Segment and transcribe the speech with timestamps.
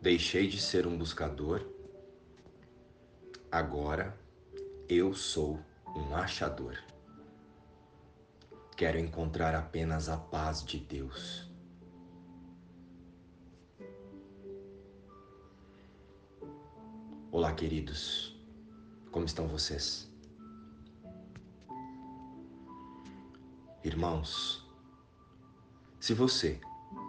[0.00, 1.66] Deixei de ser um buscador,
[3.50, 4.16] agora
[4.88, 5.58] eu sou
[5.96, 6.78] um achador.
[8.76, 11.50] Quero encontrar apenas a paz de Deus.
[17.32, 18.38] Olá, queridos.
[19.10, 20.08] Como estão vocês?
[23.82, 24.65] Irmãos,
[25.98, 26.60] se você,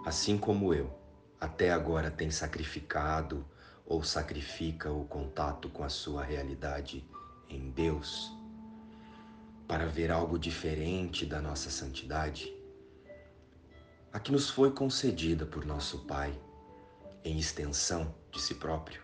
[0.05, 0.91] assim como eu,
[1.39, 3.45] até agora tem sacrificado
[3.85, 7.07] ou sacrifica o contato com a sua realidade
[7.49, 8.31] em Deus,
[9.67, 12.53] para ver algo diferente da nossa santidade,
[14.11, 16.37] a que nos foi concedida por nosso Pai
[17.23, 19.01] em extensão de si próprio.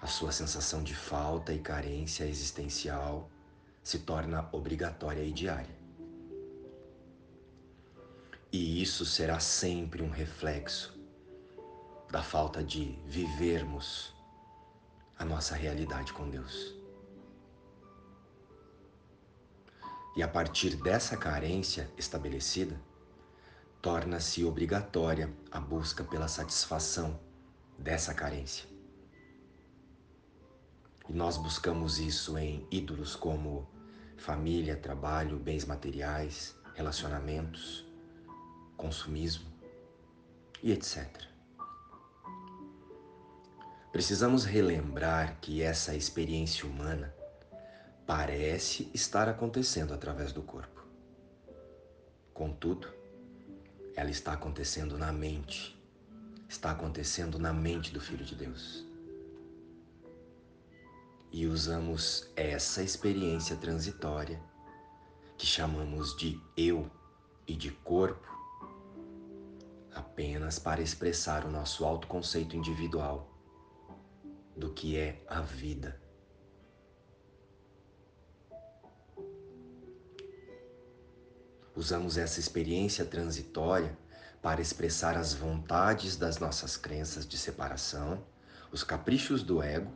[0.00, 3.30] A sua sensação de falta e carência existencial
[3.82, 5.73] se torna obrigatória e diária.
[8.56, 10.96] E isso será sempre um reflexo
[12.08, 14.14] da falta de vivermos
[15.18, 16.72] a nossa realidade com Deus.
[20.16, 22.80] E a partir dessa carência estabelecida,
[23.82, 27.18] torna-se obrigatória a busca pela satisfação
[27.76, 28.68] dessa carência.
[31.08, 33.68] E nós buscamos isso em ídolos como
[34.16, 37.83] família, trabalho, bens materiais, relacionamentos,
[38.76, 39.50] consumismo
[40.62, 41.08] e etc.
[43.92, 47.14] Precisamos relembrar que essa experiência humana
[48.04, 50.82] parece estar acontecendo através do corpo.
[52.32, 52.88] Contudo,
[53.94, 55.80] ela está acontecendo na mente,
[56.48, 58.84] está acontecendo na mente do Filho de Deus.
[61.30, 64.42] E usamos essa experiência transitória,
[65.38, 66.90] que chamamos de eu
[67.46, 68.33] e de corpo,
[69.94, 73.30] apenas para expressar o nosso autoconceito individual
[74.56, 76.04] do que é a vida
[81.76, 83.98] Usamos essa experiência transitória
[84.40, 88.24] para expressar as vontades das nossas crenças de separação,
[88.70, 89.92] os caprichos do ego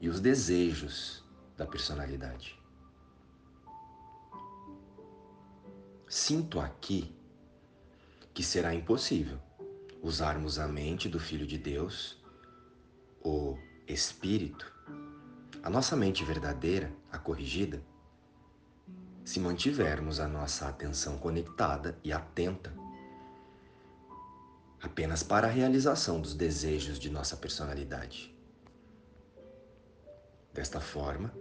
[0.00, 1.24] e os desejos
[1.56, 2.58] da personalidade.
[6.08, 7.15] Sinto aqui
[8.36, 9.38] que será impossível
[10.02, 12.22] usarmos a mente do Filho de Deus,
[13.24, 13.56] o
[13.88, 14.70] Espírito,
[15.62, 17.82] a nossa mente verdadeira, a corrigida,
[19.24, 22.74] se mantivermos a nossa atenção conectada e atenta
[24.82, 28.36] apenas para a realização dos desejos de nossa personalidade.
[30.52, 31.32] Desta forma,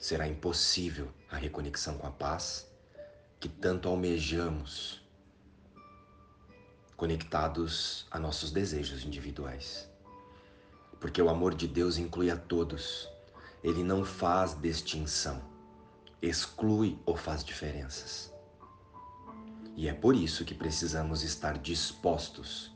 [0.00, 2.66] será impossível a reconexão com a paz
[3.38, 5.00] que tanto almejamos,
[7.00, 9.88] conectados a nossos desejos individuais.
[11.00, 13.08] Porque o amor de Deus inclui a todos,
[13.64, 15.50] ele não faz distinção
[16.22, 18.32] exclui ou faz diferenças.
[19.76, 22.70] E é por isso que precisamos estar dispostos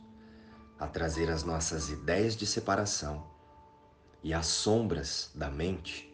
[0.78, 3.26] a trazer as nossas ideias de separação
[4.22, 6.10] e as sombras da mente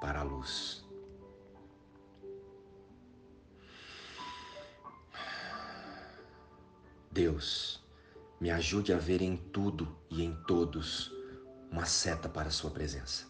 [0.00, 0.84] para a luz.
[7.12, 7.82] Deus,
[8.40, 11.12] me ajude a ver em tudo e em todos
[11.68, 13.26] uma seta para a Sua presença.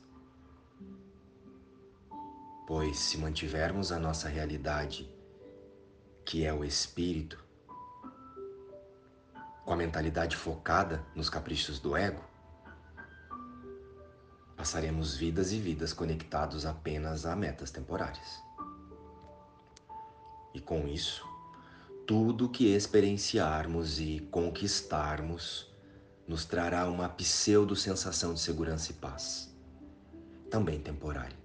[2.67, 5.11] Pois se mantivermos a nossa realidade,
[6.27, 7.43] que é o espírito,
[9.65, 12.23] com a mentalidade focada nos caprichos do ego,
[14.59, 18.43] passaremos vidas e vidas conectados apenas a metas temporárias.
[20.53, 21.30] E com isso,
[22.11, 25.73] tudo que experienciarmos e conquistarmos
[26.27, 29.55] nos trará uma pseudo sensação de segurança e paz,
[30.51, 31.39] também temporária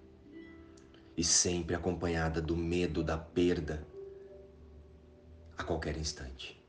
[1.15, 3.85] e sempre acompanhada do medo da perda
[5.55, 6.59] a qualquer instante.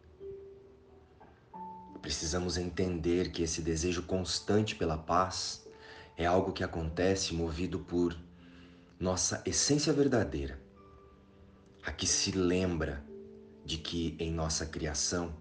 [2.02, 5.66] Precisamos entender que esse desejo constante pela paz
[6.18, 8.14] é algo que acontece movido por
[9.00, 10.60] nossa essência verdadeira,
[11.82, 13.05] a que se lembra
[13.66, 15.34] de que em nossa criação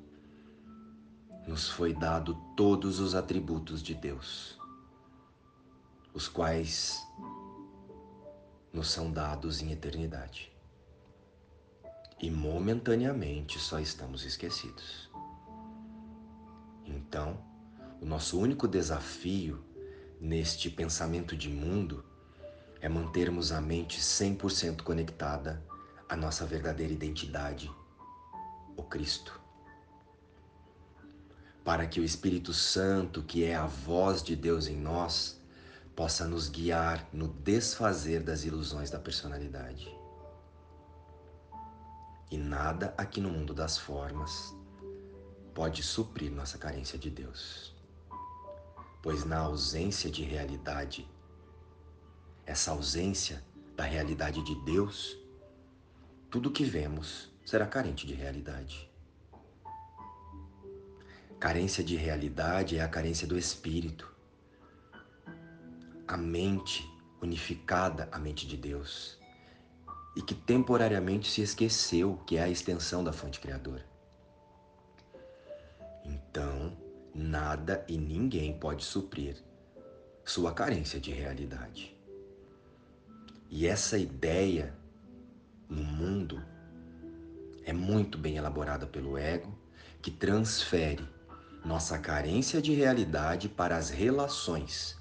[1.48, 4.58] nos foi dado todos os atributos de Deus,
[6.12, 7.06] os quais
[8.74, 10.52] nos são dados em eternidade.
[12.20, 15.08] E momentaneamente só estamos esquecidos.
[16.84, 17.38] Então,
[18.02, 19.64] o nosso único desafio
[20.20, 22.04] neste pensamento de mundo
[22.82, 25.64] é mantermos a mente 100% conectada
[26.10, 27.72] a nossa verdadeira identidade,
[28.76, 29.40] o Cristo.
[31.64, 35.40] Para que o Espírito Santo, que é a voz de Deus em nós,
[35.96, 39.90] possa nos guiar no desfazer das ilusões da personalidade.
[42.30, 44.54] E nada aqui no mundo das formas
[45.54, 47.74] pode suprir nossa carência de Deus.
[49.02, 51.10] Pois na ausência de realidade,
[52.46, 53.42] essa ausência
[53.76, 55.18] da realidade de Deus,
[56.30, 58.92] tudo que vemos será carente de realidade.
[61.40, 64.12] Carência de realidade é a carência do espírito.
[66.08, 66.84] A mente
[67.22, 69.20] unificada à mente de Deus
[70.16, 73.86] e que temporariamente se esqueceu que é a extensão da fonte criadora.
[76.04, 76.76] Então,
[77.14, 79.38] nada e ninguém pode suprir
[80.24, 81.96] sua carência de realidade.
[83.50, 84.76] E essa ideia
[85.70, 86.42] no mundo
[87.66, 89.52] é muito bem elaborada pelo ego,
[90.00, 91.04] que transfere
[91.66, 94.96] nossa carência de realidade para as relações,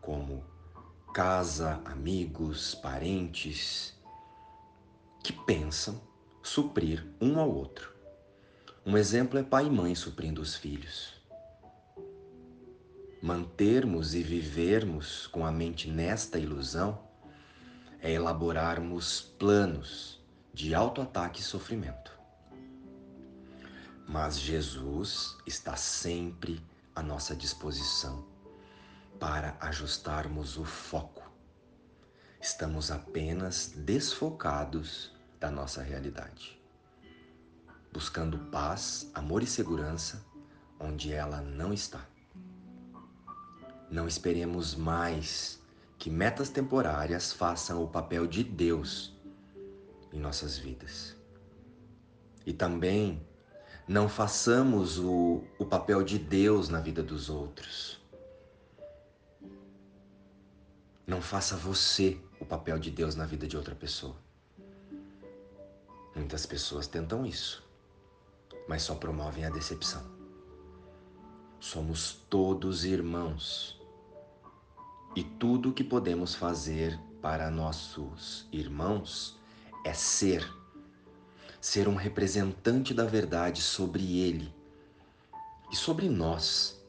[0.00, 0.42] como
[1.12, 3.94] casa, amigos, parentes,
[5.22, 6.00] que pensam
[6.42, 7.94] suprir um ao outro.
[8.84, 11.14] Um exemplo é pai e mãe suprindo os filhos.
[13.20, 16.98] Mantermos e vivermos com a mente nesta ilusão
[18.00, 20.16] é elaborarmos planos
[20.56, 22.18] de autoataque e sofrimento.
[24.08, 26.64] Mas Jesus está sempre
[26.94, 28.24] à nossa disposição
[29.20, 31.30] para ajustarmos o foco.
[32.40, 36.58] Estamos apenas desfocados da nossa realidade,
[37.92, 40.24] buscando paz, amor e segurança
[40.80, 42.00] onde ela não está.
[43.90, 45.62] Não esperemos mais
[45.98, 49.15] que metas temporárias façam o papel de Deus
[50.12, 51.16] em nossas vidas.
[52.44, 53.26] E também
[53.88, 58.00] não façamos o, o papel de Deus na vida dos outros.
[61.06, 64.16] Não faça você o papel de Deus na vida de outra pessoa.
[66.14, 67.62] Muitas pessoas tentam isso,
[68.68, 70.04] mas só promovem a decepção.
[71.60, 73.80] Somos todos irmãos
[75.14, 79.38] e tudo o que podemos fazer para nossos irmãos
[79.86, 80.44] é ser,
[81.60, 84.52] ser um representante da verdade sobre ele
[85.70, 86.84] e sobre nós,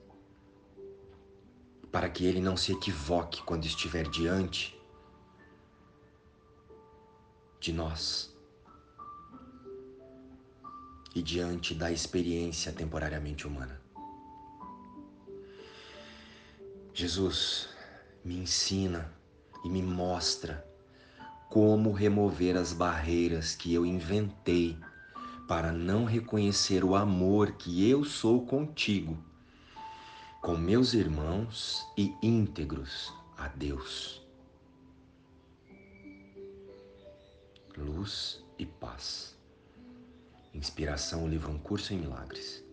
[1.92, 4.76] para que ele não se equivoque quando estiver diante
[7.60, 8.36] de nós
[11.14, 13.80] e diante da experiência temporariamente humana.
[16.96, 17.70] Jesus,
[18.26, 19.14] me ensina
[19.64, 20.67] e me mostra
[21.50, 24.78] como remover as barreiras que eu inventei
[25.48, 29.18] para não reconhecer o amor que eu sou contigo,
[30.42, 34.22] com meus irmãos e íntegros a Deus.
[37.78, 39.38] Luz e paz.
[40.54, 42.67] Inspiração, o livro Um Curso em Milagres.